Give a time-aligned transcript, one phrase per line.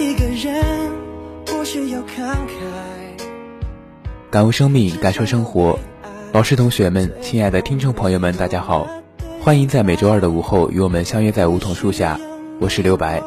[0.00, 0.92] 一个人，
[1.44, 3.18] 不需要慷慨。
[4.30, 5.78] 感悟生命，感受生活。
[6.32, 8.88] 老师、同学们，亲爱的听众朋友们，大家好，
[9.40, 12.18] 欢迎在每周二的午后与我们相约在梧桐树下。
[12.60, 13.22] 我是刘白。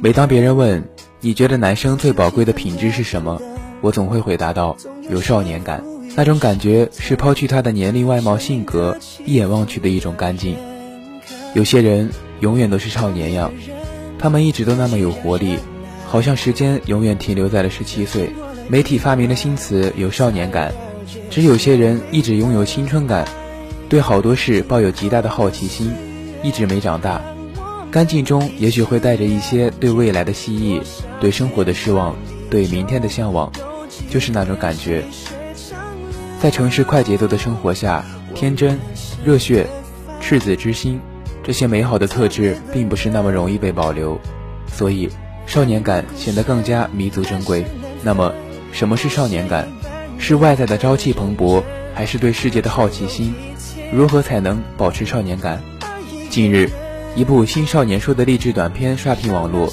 [0.00, 0.88] 每当别人问
[1.20, 3.42] 你觉得男生最宝贵的品质是什么，
[3.80, 4.76] 我总会回答道：
[5.10, 5.82] 有少年感。
[6.16, 10.56] 那种感觉是抛去他的年龄、外貌、性格，一眼望去的一种干净。
[11.54, 13.52] 有些人永远都是少年样，
[14.18, 15.58] 他们一直都那么有活力，
[16.06, 18.30] 好像时间永远停留在了十七岁。
[18.68, 20.72] 媒体发明的新词有少年感，
[21.30, 23.28] 只有些人一直拥有青春感，
[23.88, 25.92] 对好多事抱有极大的好奇心，
[26.42, 27.20] 一直没长大。
[27.90, 30.82] 干净中也许会带着一些对未来的希冀，
[31.20, 32.16] 对生活的失望，
[32.50, 33.52] 对明天的向往，
[34.10, 35.04] 就是那种感觉。
[36.40, 38.80] 在城市快节奏的生活下，天真、
[39.24, 39.66] 热血、
[40.20, 41.00] 赤子之心，
[41.44, 44.18] 这些美好的特质并不是那么容易被保留，
[44.66, 45.10] 所以
[45.46, 47.64] 少年感显得更加弥足珍贵。
[48.02, 48.32] 那么，
[48.72, 49.68] 什么是少年感？
[50.18, 51.62] 是外在的朝气蓬勃，
[51.94, 53.34] 还是对世界的好奇心？
[53.92, 55.62] 如何才能保持少年感？
[56.30, 56.70] 近日，
[57.14, 59.70] 一部《新少年说》的励志短片刷屏网络，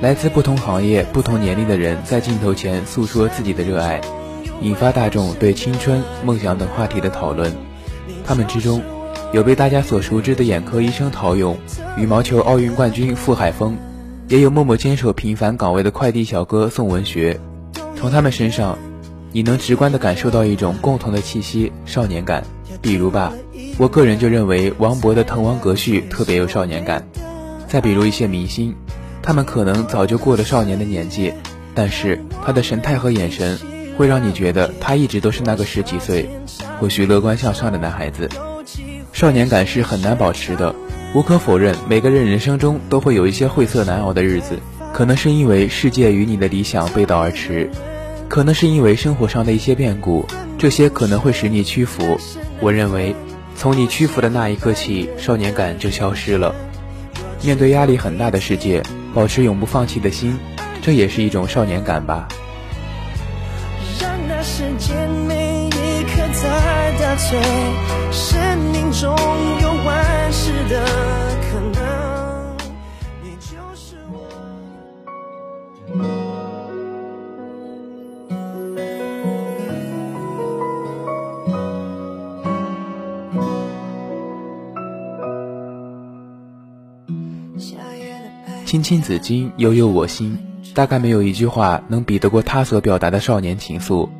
[0.00, 4.00] 来自不同行业、不同年龄的人在镜头前诉说自己的热爱。
[4.60, 7.54] 引发大众对青春、梦想等话题的讨论。
[8.26, 8.82] 他们之中，
[9.36, 11.58] 有被大家所熟知的眼科医生陶勇，
[11.98, 13.76] 羽毛球奥运冠军傅海峰，
[14.28, 17.38] 也有默默坚守平凡岗位的快递小哥宋文学。
[17.96, 18.78] 从他们身上，
[19.32, 22.44] 你能直观地感受到一种共同的气息——少年感。
[22.80, 23.30] 比如吧，
[23.76, 27.06] 我个人就认为王勃的《滕王阁序》特别有少年感。
[27.68, 28.74] 再比如一些明星，
[29.20, 31.34] 他们可能早就过了少年的年纪，
[31.74, 33.58] 但是他的神态和眼神。
[33.98, 36.28] 会让你觉得他一直都是那个十几岁，
[36.78, 38.28] 或许乐观向上的男孩子。
[39.16, 40.74] 少年感是很难保持的，
[41.14, 44.58] 无可否认，每个人人生中都会有一些晦涩难熬的日子，
[44.92, 47.70] 可能是因为世界与你的理想背道而驰，
[48.28, 50.26] 可能是因为生活上的一些变故，
[50.58, 52.18] 这些可能会使你屈服。
[52.60, 53.16] 我认为，
[53.56, 56.54] 从你屈服的那一刻起，少年感就消失了。
[57.42, 58.82] 面对压力很大的世界，
[59.14, 60.38] 保持永不放弃的心，
[60.82, 62.28] 这也是一种少年感吧。
[67.18, 67.42] 在，
[68.12, 69.10] 生命中
[69.62, 70.84] 有万事的
[71.50, 72.56] 可能，
[73.22, 74.28] 你就是我。
[88.66, 90.38] 青青子衿，悠悠我心。
[90.74, 94.10] 大概没有一句话能比得过他所表达的少年情愫。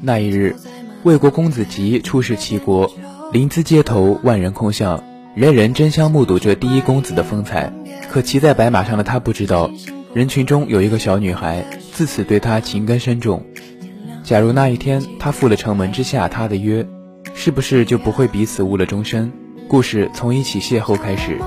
[0.00, 0.56] 那一日，
[1.04, 2.88] 魏国公子吉出使齐国，
[3.32, 5.02] 临淄街头，万人空巷，
[5.34, 7.72] 人人争相目睹这第一公子的风采。
[8.08, 9.68] 可骑在白马上的他不知道，
[10.14, 13.44] 人群中有一个小女孩，自此对他情根深重。
[14.22, 16.86] 假如那一天他赴了城门之下他的约，
[17.34, 19.32] 是不是就不会彼此误了终身？
[19.66, 21.40] 故事从一起邂逅开始。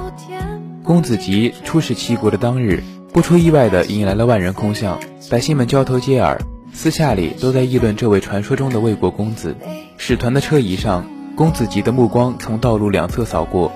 [0.84, 2.84] 公子吉出使齐国的当日。
[3.13, 5.00] 不出意外的引来了万人空巷，
[5.31, 6.42] 百姓们交头接耳，
[6.75, 9.56] 私下里都在议论这位传说中的魏国公子。
[9.98, 11.06] 使团的车仪上，
[11.36, 13.72] 公子吉的目光从道路两侧扫过，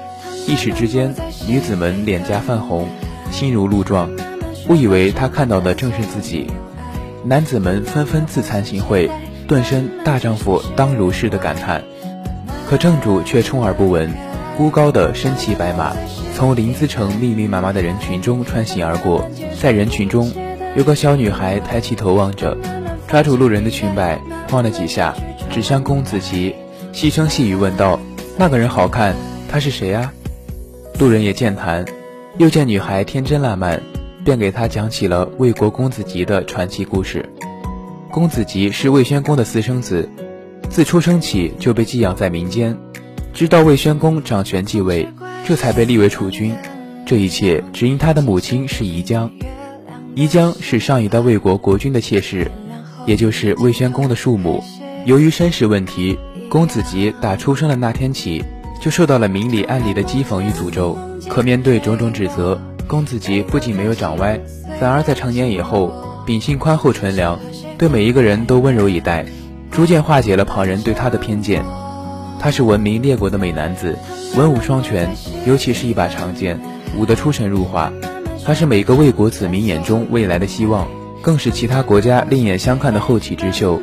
[0.45, 1.15] 一时之间，
[1.47, 2.89] 女子们脸颊泛红，
[3.31, 4.11] 心如鹿撞，
[4.67, 6.51] 误以为他看到的正是自己。
[7.23, 9.09] 男子们纷纷自惭形秽，
[9.47, 11.81] 顿生大丈夫当如是的感叹。
[12.69, 14.13] 可正主却充耳不闻，
[14.57, 15.95] 孤高的身骑白马。
[16.35, 19.29] 从临淄城密密麻麻的人群中穿行而过，
[19.59, 20.31] 在人群中，
[20.75, 22.57] 有个小女孩抬起头望着，
[23.09, 25.15] 抓住路人的裙摆，晃了几下，
[25.49, 26.53] 指向公子吉，
[26.93, 27.99] 细声细语问道
[28.37, 29.15] ：“那个人好看，
[29.49, 30.13] 他是谁啊？”
[30.99, 31.83] 路人也健谈，
[32.37, 33.81] 又见女孩天真烂漫，
[34.23, 37.27] 便给她讲起了魏国公子吉的传奇故事。
[38.11, 40.07] 公子吉是魏宣公的私生子，
[40.69, 42.77] 自出生起就被寄养在民间，
[43.33, 45.09] 直到魏宣公掌权继位，
[45.47, 46.55] 这才被立为储君。
[47.07, 49.31] 这一切只因他的母亲是宜姜。
[50.13, 52.51] 宜姜是上一代魏国国君的妾室，
[53.05, 54.63] 也就是魏宣公的庶母。
[55.05, 56.17] 由于身世问题，
[56.49, 58.43] 公子吉打出生的那天起，
[58.81, 60.97] 就受到了明里暗里的讥讽与诅咒。
[61.27, 64.39] 可面对种种指责，公子吉不仅没有长歪，
[64.79, 65.93] 反而在成年以后，
[66.25, 67.39] 秉性宽厚纯良，
[67.77, 69.25] 对每一个人都温柔以待，
[69.71, 71.63] 逐渐化解了旁人对他的偏见。
[72.39, 73.97] 他是闻名列国的美男子，
[74.37, 75.09] 文武双全，
[75.45, 76.59] 尤其是一把长剑，
[76.97, 77.91] 舞得出神入化。
[78.45, 80.87] 他是每个魏国子民眼中未来的希望，
[81.21, 83.81] 更是其他国家另眼相看的后起之秀。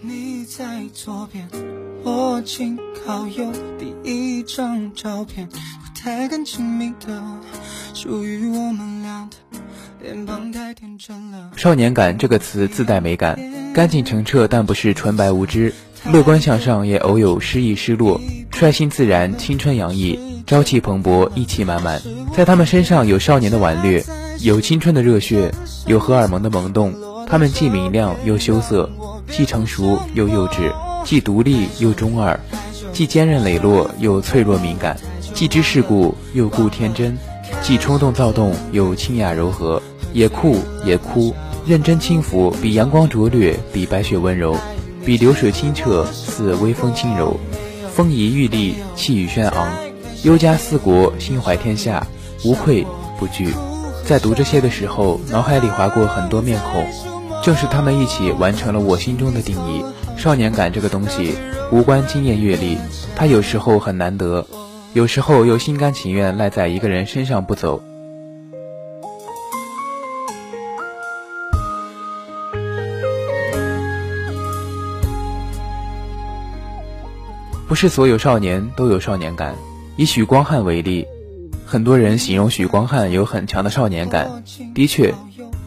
[0.00, 1.46] 你在左边，
[2.02, 5.56] 我紧靠右，第一张照片不
[5.94, 7.22] 太敢亲密的，
[7.94, 9.36] 属于我们俩的
[10.02, 11.50] 脸庞太天真了。
[11.56, 13.38] 少年感这个词自带美感，
[13.74, 15.70] 干净澄澈，但不是纯白无知；
[16.04, 18.20] 乐观向上，也偶有失意失落；
[18.50, 22.00] 率性自然，青春洋溢，朝气蓬勃，意气满满。
[22.36, 24.04] 在他们身上有少年的顽劣，
[24.40, 25.52] 有青春的热血，
[25.86, 26.94] 有荷尔蒙的萌动。
[27.28, 28.88] 他们既明亮又羞涩，
[29.28, 30.72] 既成熟又幼稚，
[31.04, 32.38] 既独立又中二，
[32.92, 34.96] 既坚韧磊落又脆弱敏感，
[35.34, 37.18] 既知世故又故天真，
[37.62, 39.82] 既冲动躁动又清雅柔和，
[40.12, 41.34] 也酷也哭，
[41.66, 44.56] 认真轻浮，比阳光灼烈，比白雪温柔，
[45.06, 47.38] 比流水清澈，似微风轻柔，
[47.94, 49.72] 风仪玉立，气宇轩昂，
[50.24, 52.04] 忧家四国，心怀天下，
[52.44, 52.84] 无愧
[53.16, 53.54] 不惧。
[54.04, 56.84] 在读这些的时候，脑海里划过很多面孔。
[57.40, 59.84] 正是他们一起完成了我心中的定义。
[60.16, 61.36] 少年感这个东西
[61.70, 62.76] 无关经验阅历，
[63.14, 64.44] 它有时候很难得，
[64.92, 67.80] 有时候又心甘情愿赖在一个人身上不走。
[77.68, 79.54] 不是所有少年都有少年感。
[79.96, 81.06] 以许光汉为例，
[81.64, 84.42] 很多人形容许光汉有很强的少年感，
[84.74, 85.12] 的确。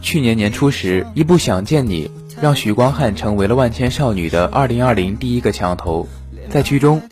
[0.02, 2.08] 去年年初时，一部《想见你》
[2.40, 6.08] 让许光汉成为了万千少女的2020第一个墙头。
[6.48, 7.02] 在剧中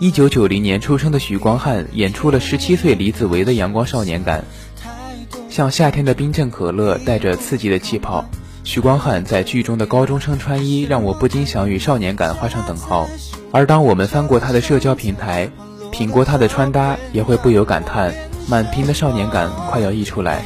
[0.00, 4.44] ，1990年出生的许光汉演出了17岁李子维的阳光少年感，
[5.50, 8.24] 像夏天的冰镇可乐带着刺激的气泡。
[8.66, 13.06] 许光汉在剧中的高中生穿衣让我不禁想与少年感画上等号。
[13.52, 15.48] 而当我们翻过他的社交平台，
[15.92, 18.12] 品过他的穿搭，也会不由感叹，
[18.48, 20.42] 满屏的少年感快要溢出来。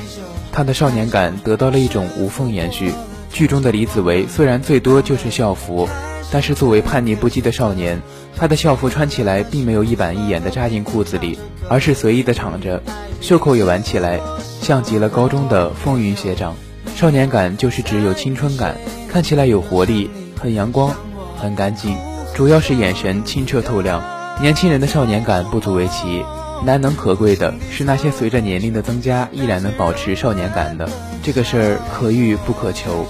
[0.53, 2.93] 他的少年感得到了一种无缝延续。
[3.33, 5.89] 剧中的李子维虽然最多就是校服，
[6.31, 8.03] 但是作为叛逆不羁的少年，
[8.37, 11.39] 他的校服穿起来并没有一板一眼的扎进裤子里，
[11.71, 12.83] 而是随意的敞着，
[13.23, 14.21] 袖口也挽起来，
[14.61, 16.55] 像极了高中的风云学长。
[17.01, 18.77] 少年感就是指有青春感，
[19.11, 20.95] 看起来有活力，很阳光，
[21.35, 21.97] 很干净，
[22.35, 24.03] 主要是眼神清澈透亮。
[24.39, 26.23] 年轻人的少年感不足为奇。
[26.63, 30.87] 难能可贵的是，那些随着年龄的增加依然能保持少年感的，
[31.23, 33.07] 这个事儿可遇不可求。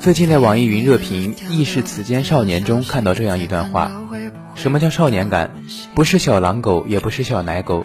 [0.00, 3.90] 最近在网易云热评《亦是此间少年》中看到这样一段话：
[4.54, 5.50] 什么叫少年感？
[5.94, 7.82] 不是小狼狗，也不是小奶狗，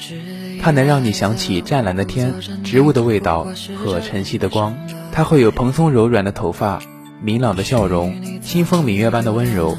[0.61, 4.77] 它能让你想起湛蓝的天、植物的味道和晨曦的光。
[5.11, 6.79] 它会有蓬松柔软的头发、
[7.21, 9.77] 明朗的笑容、清风明月般的温柔。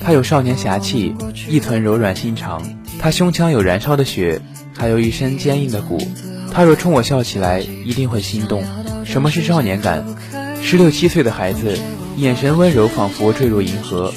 [0.00, 1.14] 他有少年侠气，
[1.48, 2.62] 一存柔软心肠。
[2.98, 4.40] 他胸腔有燃烧的血，
[4.76, 5.98] 还有一身坚硬的骨。
[6.52, 8.62] 他若冲我笑起来，一定会心动。
[9.04, 10.04] 什么是少年感？
[10.62, 11.78] 十六七岁的孩子，
[12.16, 14.12] 眼神温柔，仿佛坠入银河；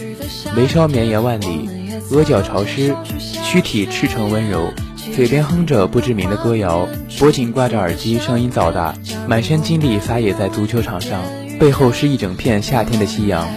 [0.56, 1.70] 眉梢绵延万里，
[2.12, 2.96] 额角潮湿，
[3.44, 4.72] 躯体赤诚温柔，
[5.16, 6.88] 嘴边哼着不知名的歌谣，
[7.18, 8.94] 脖颈挂着耳机，声音噪大，
[9.28, 11.22] 满身精力撒野在足球场上，
[11.60, 13.48] 背后是一整片夏天的夕阳。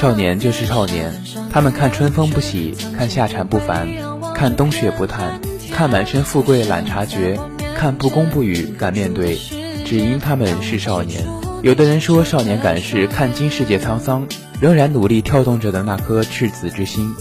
[0.00, 1.12] 少年就是少年，
[1.50, 3.88] 他们看春风不喜，看夏蝉不烦，
[4.32, 5.40] 看冬雪不叹，
[5.72, 7.36] 看满身富贵懒察觉，
[7.74, 9.36] 看不公不语敢面对，
[9.84, 11.26] 只因他们是少年。
[11.62, 14.28] 有的人说，少年感是看清世界沧桑，
[14.60, 17.12] 仍然努力跳动着的那颗赤子之心；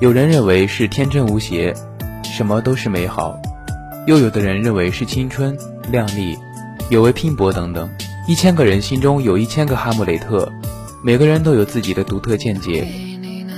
[0.00, 1.74] 有人认为是天真无邪，
[2.24, 3.38] 什么都是美好；
[4.06, 5.54] 又有的人认为是青春、
[5.90, 6.38] 靓丽，
[6.88, 7.90] 有为拼搏等等。
[8.26, 10.50] 一千个人心中有一千个哈姆雷特，
[11.06, 12.84] 每个人都有自己的独特见解。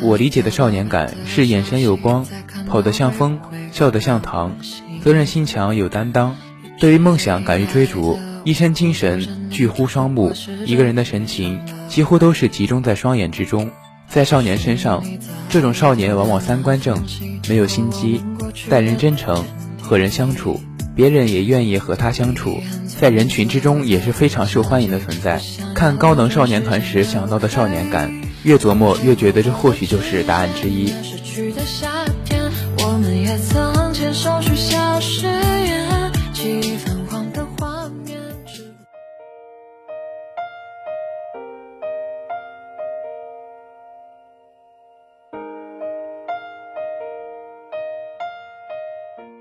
[0.02, 2.26] 我理解的少年感是眼神有光，
[2.68, 3.40] 跑得像风，
[3.72, 4.58] 笑得像糖，
[5.02, 6.36] 责任心强有担当，
[6.78, 8.18] 对于梦想敢于追逐。
[8.44, 10.30] 一身精神聚乎双目，
[10.66, 13.70] 一个人的神情几乎都是集中在双眼之中。
[14.08, 15.02] 在少年身上，
[15.48, 17.02] 这种少年往往三观正，
[17.48, 18.20] 没有心机，
[18.68, 19.42] 待人真诚，
[19.80, 20.60] 和人相处，
[20.98, 22.60] 别人也愿意和他相处，
[23.00, 25.40] 在人群之中也是非常受欢迎的存在。
[25.72, 30.92] 看高能少年团时想到的少年感，越琢磨越觉得这或许就是答案之一。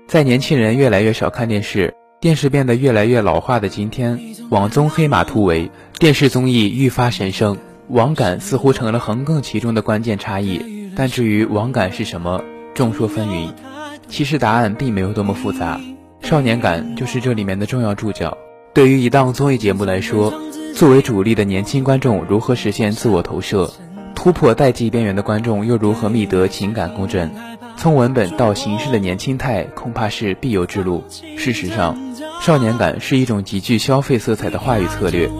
[0.08, 10.90] 在年轻人越来越少看电视，电视变得越来越老化的今天，网综黑马突围，电视综艺愈发神圣，网感似乎成了横亘其中的关键差异。
[10.96, 13.50] 但至于网感是什么，众说纷纭。
[14.08, 15.78] 其实答案并没有多么复杂，
[16.22, 18.38] 少年感就是这里面的重要注脚。
[18.72, 20.32] 对于一档综艺节目来说，
[20.74, 23.70] 作为主力的年轻观众如何实现自我投射，
[24.14, 27.30] 突破代际边缘的观众又如何觅得情感共振？
[27.78, 31.04] 从文本到形式的年轻态，恐怕是必由之路。
[31.36, 31.96] 事实上，
[32.42, 35.30] 少年感是一种极具消费色彩的话语策略。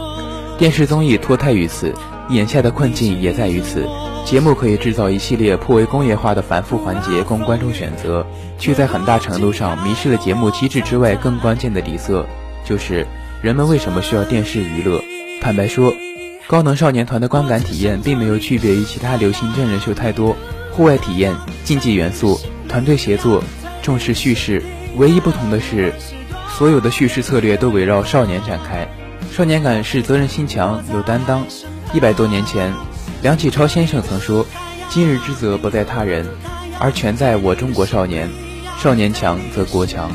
[0.56, 1.92] 电视综艺脱胎于此，
[2.28, 3.84] 眼下的困境也在于此。
[4.24, 8.24] 节目可以制造一系列颇为工业化的繁复环节供观众选择，
[8.56, 12.24] 却在很大程度上迷失了节目机制之外更关键的底色，
[12.64, 13.04] 就是
[13.42, 15.02] 人们为什么需要电视娱乐。
[15.40, 15.92] 坦白说，
[16.46, 20.36] 高能少年团的观感体验并没有区别于其他流行真人秀太多。
[20.78, 23.42] 户外体验、竞技元素、团队协作、
[23.82, 24.62] 重视叙事，
[24.96, 25.92] 唯一不同的是，
[26.56, 28.86] 所有的叙事策略都围绕少年展开。
[29.32, 31.44] 少年感是责任心强、有担当。
[31.92, 32.72] 一百多年前，
[33.22, 34.46] 梁启超先生曾说
[34.88, 36.24] ：“今日之责不在他人，
[36.78, 38.28] 而全在我中国少年。
[38.80, 40.08] 少年强则国强。”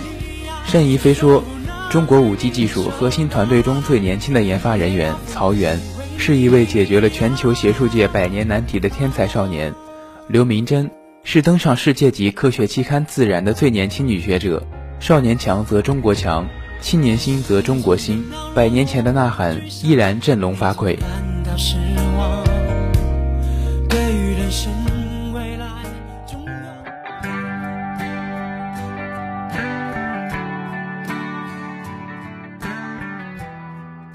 [0.65, 1.43] 申怡飞说
[1.91, 5.77] ：“中国五 G 技术核心团队中最年轻的研发人员曹源，
[6.17, 9.75] 是一位解决了全球学术界百年难题的天才少年。”
[10.29, 10.89] 刘明珍
[11.25, 14.65] 是登上世界级科学期刊《自然》的最年轻女学者。
[14.97, 16.47] 少年强则中国强，
[16.79, 18.23] 青年兴则中国兴。
[18.55, 20.97] 百年前的呐喊依然振聋发聩。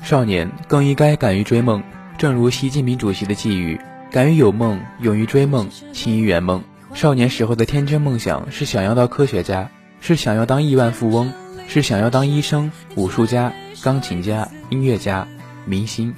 [0.02, 1.82] 少年更应该敢于追梦，
[2.16, 3.78] 正如习近平主席的寄语。
[4.10, 6.62] 敢于有梦，勇于追梦，轻于圆梦。
[6.94, 11.30] 少年时候的天真梦想是想要当科学家，是想要当亿万富翁，
[11.68, 15.28] 是想要当医生、武术家、钢琴家、音乐家、
[15.66, 16.14] 明星，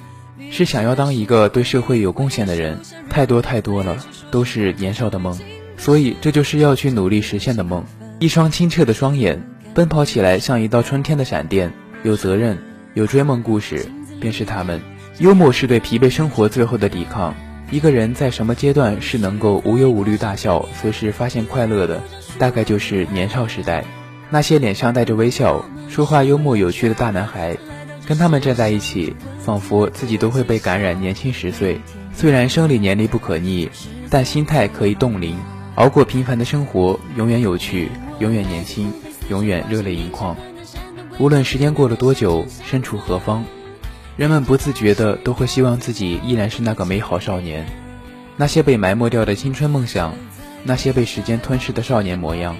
[0.51, 2.79] 是想要当一个对社会有贡献的人。
[3.09, 3.97] 太多太多了，
[4.31, 5.37] 都是年少的梦，
[5.75, 7.83] 所以这就是要去努力实现的梦。
[8.19, 9.43] 一双清澈的双眼，
[9.73, 11.73] 奔跑起来像一道春天的闪电。
[12.03, 12.57] 有责任，
[12.93, 13.85] 有追梦故事，
[14.21, 14.79] 便是他们。
[15.19, 17.35] 幽默是对疲惫生活最后的抵抗。
[17.71, 22.03] 一个人在什么阶段是能够无忧无虑大笑，随时发现快乐的？
[22.37, 23.85] 大概就是年少时代。
[24.29, 27.57] 那些脸上带着微笑、说话幽默有趣的大男孩，
[28.05, 31.79] 跟他们站在一起，仿佛自己都会被感染年轻十岁。
[32.13, 33.69] 虽然生理年龄不可逆，
[34.09, 35.37] 但心态可以冻龄。
[35.75, 38.91] 熬过平凡的生活，永远有趣，永远年轻，
[39.29, 40.35] 永远热泪盈眶。
[41.19, 43.45] 无论时间过了多久，身处何方。
[44.17, 47.65] 人们不自觉的都会希望自己依然是那个美好少年，
[48.35, 50.13] 那些被埋没掉的青春梦想，
[50.63, 52.55] 那些被时间吞噬的少年模样，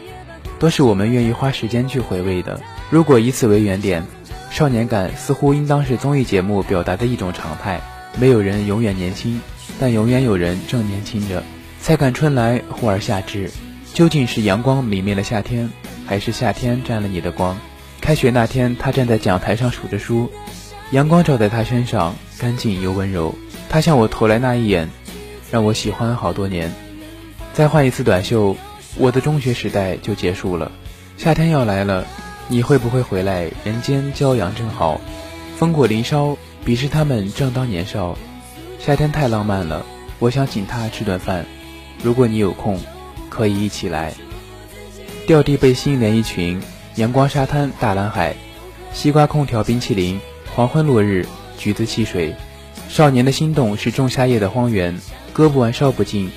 [0.57, 2.59] 都是我们愿意花时间去回味的。
[2.89, 4.03] 如果以此为原点，
[4.49, 7.81] 少年感似乎应当是综艺节目表达的一种常态。
[8.17, 9.39] 没有人永远年轻，
[9.79, 11.43] 但永远有人正年轻着。
[11.79, 13.49] 才看春来，忽而夏至，
[13.93, 15.69] 究竟是阳光泯灭了夏天，
[16.05, 17.57] 还是夏天占了你的光？
[17.99, 20.31] 开学那天，他站在讲台上数着书。
[20.91, 23.33] 阳光照在他身上，干净又温柔。
[23.69, 24.89] 他向我投来那一眼，
[25.49, 26.69] 让我喜欢好多年。
[27.53, 28.57] 再换一次短袖，
[28.97, 30.69] 我的中学时代就结束了。
[31.17, 32.05] 夏天要来了，
[32.49, 33.49] 你会不会回来？
[33.63, 34.99] 人间骄阳正好，
[35.55, 38.17] 风过林梢，彼时他们正当年少。
[38.77, 39.85] 夏天太浪漫了，
[40.19, 41.45] 我想请他吃顿饭。
[42.03, 42.77] 如果你有空，
[43.29, 44.13] 可以一起来。
[45.25, 46.61] 掉地背心连衣裙，
[46.95, 48.35] 阳光沙滩大蓝海，
[48.91, 50.19] 西瓜空调冰淇淋。
[50.53, 51.25] 黄昏落日，
[51.57, 52.35] 橘子汽水。
[52.89, 54.97] 少年的心动是仲夏夜的荒原，
[55.31, 56.29] 割不完烧不尽，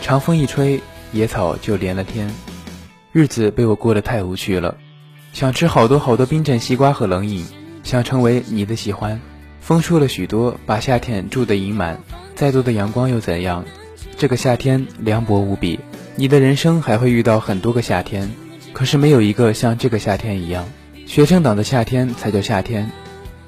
[0.00, 0.80] 长风一吹，
[1.12, 2.30] 野草就连了天。
[3.12, 4.78] 日子被我过得太无趣了，
[5.34, 7.46] 想吃好多好多冰镇西瓜和冷饮，
[7.82, 9.20] 想成为你的喜欢。
[9.60, 12.00] 风说了许多，把夏天住得盈满，
[12.34, 13.66] 再多的阳光又怎样？
[14.16, 15.78] 这个夏天凉薄无比。
[16.16, 18.30] 你的人生还会遇到很多个夏天，
[18.72, 20.64] 可是没有一个像这个夏天一样。
[21.06, 22.90] 学生党的夏天才叫夏天，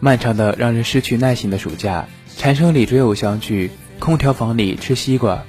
[0.00, 2.06] 漫长的让人失去耐心的暑假。
[2.36, 5.42] 蝉声里追偶像剧，空调房里吃西瓜，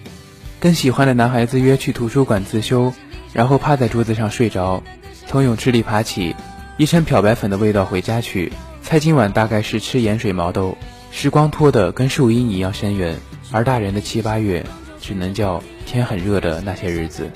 [0.59, 2.93] 跟喜欢的男孩子约去图书馆自修，
[3.33, 4.83] 然后趴在桌子上睡着，
[5.25, 6.35] 从泳池里爬起，
[6.77, 8.51] 一身漂白粉的味道回家去，
[8.83, 10.77] 猜今晚大概是吃盐水毛豆。
[11.11, 13.17] 时光拖得跟树荫一样深远，
[13.51, 14.65] 而大人的七八月，
[14.99, 17.29] 只能叫天很热的那些日子。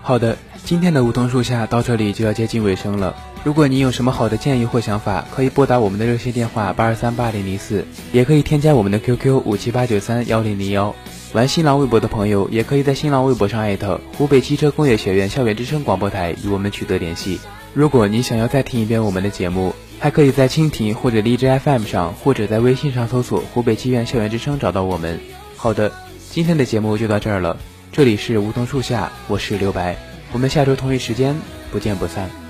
[0.00, 3.14] 好的，今天的梧桐树下到这里就要接近尾声了。
[3.44, 10.94] 如果你有什么好的建议或想法，可以拨打我们的热线电话八二三八零零四，也可以添加我们的 QQ 五七八九三幺零零幺。
[11.32, 17.40] 玩新浪微博的朋友，也可以在新浪微博上艾特湖北汽车工业学院校园之声广播台与我们取得联系。
[17.74, 25.18] 如果你想要再听一遍我们的节目，还可以在蜻蜓或者荔枝 FM 上，或者在微信上搜索湖北汽院校园之声找到我们。
[25.56, 25.90] 好的，
[26.30, 27.56] 今天的节目就到这儿了。
[27.90, 29.96] 这里是梧桐树下，我是刘白，
[30.32, 31.34] 我们下周同一时间
[31.72, 32.41] 不见不散。